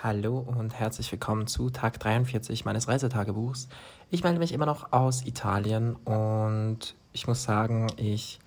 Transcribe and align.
Hallo 0.00 0.38
und 0.38 0.78
herzlich 0.78 1.10
willkommen 1.10 1.48
zu 1.48 1.70
Tag 1.70 1.98
43 1.98 2.64
meines 2.64 2.86
Reisetagebuchs. 2.86 3.68
Ich 4.10 4.22
melde 4.22 4.38
mich 4.38 4.52
immer 4.52 4.64
noch 4.64 4.92
aus 4.92 5.26
Italien 5.26 5.96
und 5.96 6.94
ich 7.12 7.26
muss 7.26 7.42
sagen, 7.42 7.88
ich 7.96 8.38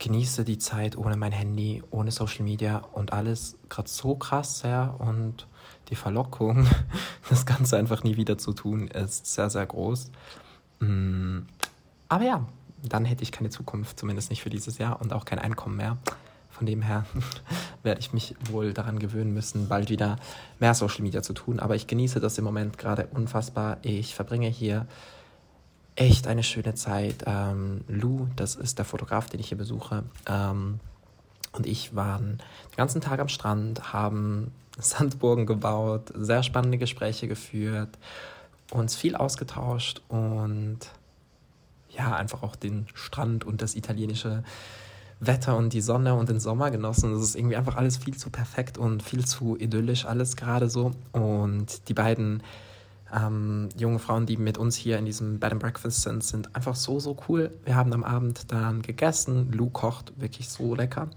genieße 0.00 0.42
die 0.42 0.58
Zeit 0.58 0.98
ohne 0.98 1.16
mein 1.16 1.30
Handy, 1.30 1.80
ohne 1.92 2.10
Social 2.10 2.42
Media 2.42 2.78
und 2.78 3.12
alles 3.12 3.56
gerade 3.68 3.88
so 3.88 4.16
krass 4.16 4.58
sehr 4.58 4.96
und 4.98 5.46
die 5.90 5.94
Verlockung, 5.94 6.66
das 7.30 7.46
Ganze 7.46 7.76
einfach 7.76 8.02
nie 8.02 8.16
wieder 8.16 8.36
zu 8.36 8.52
tun, 8.52 8.88
ist 8.88 9.32
sehr, 9.32 9.48
sehr 9.48 9.64
groß. 9.64 10.10
Mm, 10.80 11.42
aber 12.08 12.24
ja, 12.24 12.44
dann 12.82 13.04
hätte 13.04 13.22
ich 13.22 13.30
keine 13.30 13.50
Zukunft, 13.50 14.00
zumindest 14.00 14.30
nicht 14.30 14.42
für 14.42 14.50
dieses 14.50 14.78
Jahr 14.78 15.00
und 15.00 15.12
auch 15.12 15.24
kein 15.24 15.38
Einkommen 15.38 15.76
mehr. 15.76 15.98
Von 16.56 16.66
dem 16.66 16.80
her 16.80 17.04
werde 17.82 18.00
ich 18.00 18.12
mich 18.12 18.34
wohl 18.50 18.72
daran 18.72 18.98
gewöhnen 18.98 19.34
müssen, 19.34 19.68
bald 19.68 19.90
wieder 19.90 20.16
mehr 20.58 20.74
Social 20.74 21.02
Media 21.02 21.22
zu 21.22 21.34
tun. 21.34 21.60
Aber 21.60 21.74
ich 21.74 21.86
genieße 21.86 22.18
das 22.18 22.38
im 22.38 22.44
Moment 22.44 22.78
gerade 22.78 23.08
unfassbar. 23.12 23.76
Ich 23.82 24.14
verbringe 24.14 24.48
hier 24.48 24.86
echt 25.96 26.26
eine 26.26 26.42
schöne 26.42 26.74
Zeit. 26.74 27.24
Ähm, 27.26 27.82
Lou, 27.88 28.28
das 28.36 28.54
ist 28.54 28.78
der 28.78 28.84
Fotograf, 28.86 29.28
den 29.28 29.40
ich 29.40 29.48
hier 29.48 29.58
besuche, 29.58 30.04
ähm, 30.26 30.80
und 31.52 31.66
ich 31.66 31.94
waren 31.94 32.38
den 32.70 32.76
ganzen 32.76 33.00
Tag 33.00 33.18
am 33.18 33.28
Strand, 33.28 33.92
haben 33.92 34.52
Sandburgen 34.78 35.46
gebaut, 35.46 36.12
sehr 36.14 36.42
spannende 36.42 36.78
Gespräche 36.78 37.28
geführt, 37.28 37.98
uns 38.70 38.94
viel 38.94 39.16
ausgetauscht 39.16 40.02
und 40.08 40.78
ja, 41.90 42.14
einfach 42.14 42.42
auch 42.42 42.56
den 42.56 42.86
Strand 42.94 43.44
und 43.44 43.62
das 43.62 43.74
italienische 43.74 44.42
Wetter 45.20 45.56
und 45.56 45.72
die 45.72 45.80
Sonne 45.80 46.14
und 46.14 46.28
den 46.28 46.40
Sommer 46.40 46.70
genossen. 46.70 47.12
Es 47.14 47.22
ist 47.22 47.36
irgendwie 47.36 47.56
einfach 47.56 47.76
alles 47.76 47.96
viel 47.96 48.16
zu 48.16 48.30
perfekt 48.30 48.76
und 48.78 49.02
viel 49.02 49.24
zu 49.24 49.56
idyllisch, 49.56 50.04
alles 50.04 50.36
gerade 50.36 50.68
so. 50.68 50.92
Und 51.12 51.88
die 51.88 51.94
beiden 51.94 52.42
ähm, 53.14 53.68
jungen 53.76 53.98
Frauen, 53.98 54.26
die 54.26 54.36
mit 54.36 54.58
uns 54.58 54.76
hier 54.76 54.98
in 54.98 55.06
diesem 55.06 55.38
Bed 55.38 55.52
and 55.52 55.62
Breakfast 55.62 56.02
sind, 56.02 56.22
sind 56.22 56.54
einfach 56.54 56.74
so, 56.74 57.00
so 57.00 57.16
cool. 57.28 57.50
Wir 57.64 57.76
haben 57.76 57.92
am 57.92 58.04
Abend 58.04 58.52
dann 58.52 58.82
gegessen. 58.82 59.52
Lou 59.52 59.70
kocht 59.70 60.12
wirklich 60.20 60.48
so 60.48 60.74
lecker. 60.74 61.08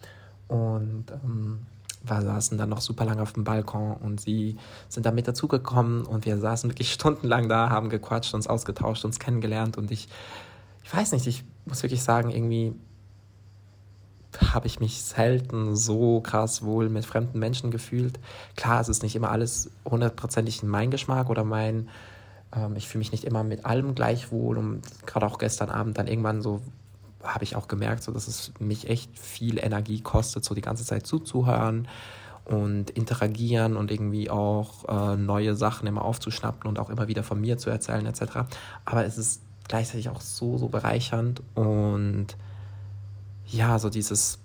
Und 0.47 1.05
ähm, 1.23 1.65
wir 2.03 2.21
saßen 2.21 2.57
dann 2.57 2.69
noch 2.69 2.81
super 2.81 3.05
lange 3.05 3.21
auf 3.21 3.33
dem 3.33 3.43
Balkon 3.43 3.97
und 3.97 4.21
sie 4.21 4.57
sind 4.87 5.05
dann 5.05 5.15
mit 5.15 5.27
dazugekommen 5.27 6.05
und 6.05 6.25
wir 6.25 6.37
saßen 6.37 6.69
wirklich 6.69 6.93
stundenlang 6.93 7.49
da, 7.49 7.69
haben 7.69 7.89
gequatscht, 7.89 8.33
uns 8.33 8.47
ausgetauscht, 8.47 9.03
uns 9.03 9.19
kennengelernt 9.19 9.77
und 9.77 9.91
ich, 9.91 10.07
ich 10.83 10.93
weiß 10.93 11.11
nicht, 11.11 11.27
ich 11.27 11.43
muss 11.65 11.83
wirklich 11.83 12.02
sagen, 12.02 12.31
irgendwie 12.31 12.73
habe 14.53 14.67
ich 14.67 14.80
mich 14.80 15.02
selten 15.02 15.75
so 15.75 16.22
krass 16.22 16.63
wohl 16.63 16.89
mit 16.89 17.05
fremden 17.05 17.39
Menschen 17.39 17.72
gefühlt. 17.72 18.19
Klar, 18.55 18.81
es 18.81 18.89
ist 18.89 19.03
nicht 19.03 19.16
immer 19.16 19.31
alles 19.31 19.71
hundertprozentig 19.86 20.63
mein 20.63 20.91
Geschmack 20.91 21.30
oder 21.30 21.44
mein, 21.44 21.89
ähm, 22.55 22.75
ich 22.75 22.88
fühle 22.88 22.99
mich 22.99 23.11
nicht 23.11 23.25
immer 23.25 23.44
mit 23.44 23.66
allem 23.66 23.95
gleich 23.95 24.31
wohl 24.31 24.58
und 24.58 24.81
gerade 25.05 25.25
auch 25.25 25.38
gestern 25.38 25.69
Abend 25.69 25.97
dann 25.97 26.08
irgendwann 26.08 26.41
so 26.41 26.61
habe 27.23 27.44
ich 27.44 27.55
auch 27.55 27.67
gemerkt, 27.67 28.03
so 28.03 28.11
dass 28.11 28.27
es 28.27 28.53
mich 28.59 28.89
echt 28.89 29.17
viel 29.19 29.58
Energie 29.59 29.99
kostet, 30.02 30.45
so 30.45 30.55
die 30.55 30.61
ganze 30.61 30.86
Zeit 30.86 31.05
zuzuhören 31.05 31.88
und 32.45 32.89
interagieren 32.91 33.75
und 33.75 33.91
irgendwie 33.91 34.30
auch 34.30 34.88
äh, 34.88 35.17
neue 35.17 35.55
Sachen 35.55 35.88
immer 35.88 36.03
aufzuschnappen 36.03 36.67
und 36.67 36.80
auch 36.80 36.89
immer 36.89 37.08
wieder 37.08 37.23
von 37.23 37.39
mir 37.41 37.58
zu 37.58 37.69
erzählen 37.69 38.05
etc. 38.05 38.21
Aber 38.86 39.05
es 39.05 39.17
ist 39.17 39.41
gleichzeitig 39.67 40.09
auch 40.09 40.21
so, 40.21 40.58
so 40.58 40.69
bereichernd 40.69 41.41
und 41.55 42.38
ja, 43.52 43.80
so 43.80 43.89
dieses 43.89 44.39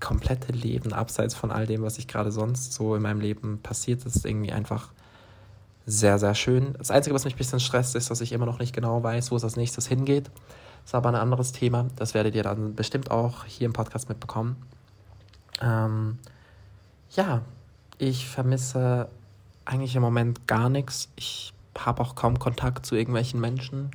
komplette 0.00 0.52
Leben 0.52 0.92
abseits 0.92 1.34
von 1.34 1.50
all 1.50 1.66
dem, 1.66 1.82
was 1.82 1.98
ich 1.98 2.08
gerade 2.08 2.32
sonst 2.32 2.72
so 2.72 2.94
in 2.94 3.02
meinem 3.02 3.20
Leben 3.20 3.60
passiert 3.62 4.04
ist, 4.06 4.24
irgendwie 4.24 4.52
einfach 4.52 4.88
sehr, 5.86 6.18
sehr 6.18 6.34
schön. 6.34 6.74
Das 6.78 6.90
Einzige, 6.90 7.14
was 7.14 7.24
mich 7.24 7.34
ein 7.34 7.38
bisschen 7.38 7.60
stresst, 7.60 7.94
ist, 7.96 8.10
dass 8.10 8.20
ich 8.20 8.32
immer 8.32 8.46
noch 8.46 8.58
nicht 8.58 8.74
genau 8.74 9.02
weiß, 9.02 9.30
wo 9.30 9.36
es 9.36 9.44
als 9.44 9.56
nächstes 9.56 9.86
hingeht. 9.86 10.30
Das 10.82 10.90
ist 10.90 10.94
aber 10.94 11.10
ein 11.10 11.16
anderes 11.16 11.52
Thema. 11.52 11.86
Das 11.96 12.14
werdet 12.14 12.34
ihr 12.34 12.42
dann 12.42 12.74
bestimmt 12.74 13.10
auch 13.10 13.44
hier 13.44 13.66
im 13.66 13.72
Podcast 13.72 14.08
mitbekommen. 14.08 14.56
Ähm, 15.60 16.18
ja, 17.10 17.42
ich 17.98 18.28
vermisse 18.28 19.08
eigentlich 19.64 19.96
im 19.96 20.02
Moment 20.02 20.46
gar 20.46 20.68
nichts. 20.68 21.08
Ich 21.16 21.52
habe 21.78 22.02
auch 22.02 22.14
kaum 22.14 22.38
Kontakt 22.38 22.86
zu 22.86 22.94
irgendwelchen 22.94 23.40
Menschen. 23.40 23.90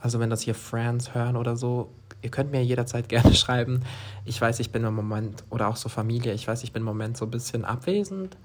Also 0.00 0.18
wenn 0.20 0.30
das 0.30 0.40
hier 0.40 0.54
Friends 0.54 1.14
hören 1.14 1.36
oder 1.36 1.56
so, 1.56 1.90
ihr 2.22 2.30
könnt 2.30 2.50
mir 2.50 2.64
jederzeit 2.64 3.08
gerne 3.08 3.34
schreiben. 3.34 3.82
Ich 4.24 4.40
weiß, 4.40 4.60
ich 4.60 4.72
bin 4.72 4.84
im 4.84 4.94
Moment, 4.94 5.44
oder 5.50 5.68
auch 5.68 5.76
so 5.76 5.88
Familie, 5.88 6.32
ich 6.32 6.48
weiß, 6.48 6.62
ich 6.64 6.72
bin 6.72 6.80
im 6.80 6.86
Moment 6.86 7.16
so 7.16 7.26
ein 7.26 7.30
bisschen 7.30 7.64
abwesend 7.64 8.36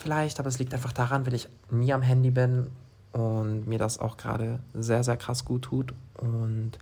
vielleicht, 0.00 0.40
aber 0.40 0.48
es 0.48 0.58
liegt 0.58 0.72
einfach 0.72 0.92
daran, 0.92 1.26
weil 1.26 1.34
ich 1.34 1.48
nie 1.70 1.92
am 1.92 2.02
Handy 2.02 2.30
bin 2.30 2.68
und 3.12 3.66
mir 3.66 3.78
das 3.78 3.98
auch 3.98 4.16
gerade 4.16 4.60
sehr, 4.72 5.04
sehr 5.04 5.16
krass 5.16 5.44
gut 5.44 5.62
tut. 5.62 5.92
Und 6.16 6.72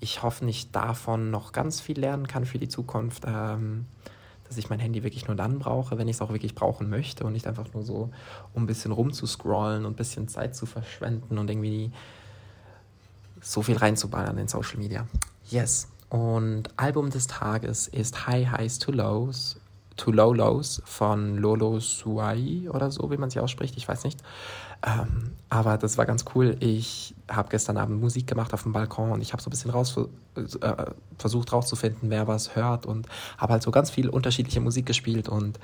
ich 0.00 0.22
hoffe, 0.22 0.44
ich 0.46 0.70
davon 0.70 1.30
noch 1.30 1.52
ganz 1.52 1.80
viel 1.80 1.98
lernen 1.98 2.28
kann 2.28 2.44
für 2.44 2.58
die 2.58 2.68
Zukunft, 2.68 3.24
ähm, 3.26 3.86
dass 4.46 4.56
ich 4.56 4.70
mein 4.70 4.78
Handy 4.78 5.02
wirklich 5.02 5.26
nur 5.26 5.36
dann 5.36 5.58
brauche, 5.58 5.98
wenn 5.98 6.08
ich 6.08 6.16
es 6.16 6.22
auch 6.22 6.30
wirklich 6.30 6.54
brauchen 6.54 6.88
möchte 6.88 7.24
und 7.24 7.32
nicht 7.32 7.46
einfach 7.46 7.72
nur 7.74 7.82
so, 7.82 8.10
um 8.54 8.62
ein 8.62 8.66
bisschen 8.66 8.92
rumzuscrollen 8.92 9.84
und 9.84 9.92
ein 9.92 9.96
bisschen 9.96 10.28
Zeit 10.28 10.54
zu 10.54 10.64
verschwenden 10.64 11.38
und 11.38 11.50
irgendwie 11.50 11.90
so 13.40 13.62
viel 13.62 13.76
reinzuballern 13.76 14.38
in 14.38 14.48
Social 14.48 14.78
Media. 14.78 15.06
Yes. 15.50 15.88
Und 16.10 16.64
Album 16.76 17.10
des 17.10 17.26
Tages 17.26 17.88
ist 17.88 18.26
High 18.26 18.50
Highs 18.50 18.78
to 18.78 18.92
Lows, 18.92 19.60
to 19.96 20.10
Low 20.10 20.32
Lows 20.32 20.80
von 20.84 21.36
Lolo 21.36 21.80
Suai 21.80 22.68
oder 22.70 22.90
so, 22.90 23.10
wie 23.10 23.16
man 23.16 23.30
sie 23.30 23.40
ausspricht, 23.40 23.76
ich 23.76 23.86
weiß 23.86 24.04
nicht. 24.04 24.22
Ähm, 24.86 25.32
aber 25.50 25.76
das 25.76 25.98
war 25.98 26.06
ganz 26.06 26.24
cool. 26.34 26.56
Ich 26.60 27.14
habe 27.28 27.48
gestern 27.50 27.76
Abend 27.76 28.00
Musik 28.00 28.26
gemacht 28.26 28.54
auf 28.54 28.62
dem 28.62 28.72
Balkon 28.72 29.10
und 29.10 29.20
ich 29.20 29.32
habe 29.32 29.42
so 29.42 29.48
ein 29.48 29.50
bisschen 29.50 29.70
raus, 29.70 29.96
äh, 30.36 30.84
versucht 31.18 31.52
rauszufinden, 31.52 32.10
wer 32.10 32.28
was 32.28 32.54
hört 32.54 32.86
und 32.86 33.08
habe 33.36 33.54
halt 33.54 33.62
so 33.62 33.70
ganz 33.70 33.90
viel 33.90 34.08
unterschiedliche 34.08 34.60
Musik 34.60 34.86
gespielt 34.86 35.28
und 35.28 35.58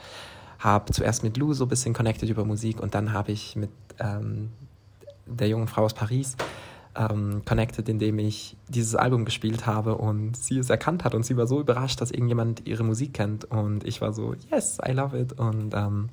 habe 0.59 0.93
zuerst 0.93 1.23
mit 1.23 1.37
Lou 1.37 1.55
so 1.55 1.65
ein 1.65 1.69
bisschen 1.69 1.95
connected 1.95 2.29
über 2.29 2.45
Musik 2.45 2.81
und 2.81 2.95
dann 2.95 3.13
habe 3.13 3.33
ich 3.33 3.55
mit 3.55 3.71
ähm, 3.99 4.51
der 5.27 5.49
jungen 5.49 5.69
Frau 5.69 5.85
aus 5.85 5.95
Paris 5.95 6.37
ähm, 6.97 7.43
connected, 7.45 7.89
indem 7.89 8.19
ich 8.19 8.57
dieses 8.69 8.95
Album 8.95 9.25
gespielt 9.25 9.67
habe 9.67 9.97
und 9.97 10.37
sie 10.37 10.59
es 10.59 10.71
erkannt 10.71 11.05
hat 11.05 11.15
und 11.15 11.25
sie 11.25 11.37
war 11.37 11.47
so 11.47 11.61
überrascht, 11.61 12.01
dass 12.01 12.11
irgendjemand 12.11 12.67
ihre 12.67 12.85
Musik 12.85 13.15
kennt 13.15 13.45
und 13.45 13.85
ich 13.85 14.01
war 14.01 14.13
so, 14.13 14.35
yes, 14.51 14.79
I 14.87 14.93
love 14.93 15.19
it 15.19 15.33
und 15.33 15.75
ähm, 15.75 16.09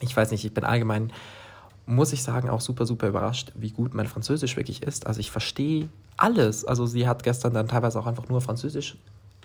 ich 0.00 0.16
weiß 0.16 0.30
nicht, 0.30 0.44
ich 0.44 0.54
bin 0.54 0.64
allgemein, 0.64 1.12
muss 1.86 2.12
ich 2.12 2.22
sagen, 2.22 2.48
auch 2.48 2.60
super, 2.60 2.86
super 2.86 3.08
überrascht, 3.08 3.52
wie 3.54 3.70
gut 3.70 3.94
mein 3.94 4.06
Französisch 4.06 4.56
wirklich 4.56 4.82
ist. 4.82 5.06
Also 5.06 5.20
ich 5.20 5.30
verstehe 5.30 5.88
alles. 6.16 6.64
Also 6.64 6.86
sie 6.86 7.06
hat 7.06 7.22
gestern 7.22 7.54
dann 7.54 7.68
teilweise 7.68 7.98
auch 7.98 8.06
einfach 8.06 8.28
nur 8.28 8.40
Französisch 8.40 8.96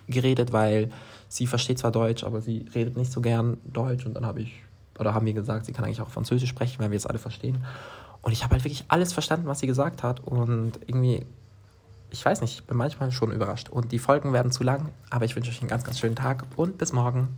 geredet, 0.08 0.52
weil 0.52 0.90
sie 1.28 1.48
versteht 1.48 1.80
zwar 1.80 1.92
Deutsch, 1.92 2.24
aber 2.24 2.42
sie 2.42 2.66
redet 2.74 2.98
nicht 2.98 3.12
so 3.12 3.22
gern 3.22 3.58
Deutsch 3.66 4.06
und 4.06 4.16
dann 4.16 4.26
habe 4.26 4.42
ich, 4.42 4.64
oder 5.00 5.14
haben 5.14 5.26
wir 5.26 5.34
gesagt, 5.34 5.66
sie 5.66 5.74
kann 5.74 5.86
eigentlich 5.86 6.02
auch 6.02 6.10
Französisch 6.10 6.50
sprechen, 6.50 6.80
weil 6.80 6.92
wir 6.92 6.98
es 6.98 7.06
alle 7.06 7.20
verstehen. 7.20 7.64
Und 8.22 8.32
ich 8.32 8.44
habe 8.44 8.54
halt 8.54 8.64
wirklich 8.64 8.86
alles 8.88 9.14
verstanden, 9.14 9.48
was 9.48 9.60
sie 9.60 9.68
gesagt 9.68 10.04
hat. 10.04 10.20
Und 10.20 10.74
irgendwie, 10.86 11.26
ich 12.12 12.24
weiß 12.24 12.42
nicht, 12.42 12.60
ich 12.60 12.64
bin 12.66 12.78
manchmal 12.78 13.12
schon 13.12 13.32
überrascht. 13.32 13.70
Und 13.70 13.92
die 13.92 14.00
Folgen 14.00 14.34
werden 14.34 14.52
zu 14.52 14.64
lang, 14.64 14.90
aber 15.10 15.26
ich 15.26 15.36
wünsche 15.36 15.50
euch 15.50 15.62
einen 15.62 15.70
ganz, 15.70 15.84
ganz 15.84 16.00
schönen 16.00 16.16
Tag 16.16 16.46
und 16.56 16.78
bis 16.78 16.94
morgen. 16.94 17.30